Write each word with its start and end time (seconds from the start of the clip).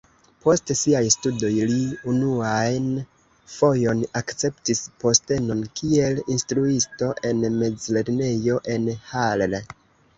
Post 0.43 0.71
siaj 0.77 1.01
studoj 1.15 1.51
li 1.71 1.77
unuan 2.13 2.87
fojon 3.57 4.01
akceptis 4.23 4.83
postenon 5.05 5.63
kiel 5.81 6.25
instruisto 6.37 7.15
en 7.33 7.49
mezlernejo 7.63 8.61
en 8.79 8.95
Halle. 9.15 9.67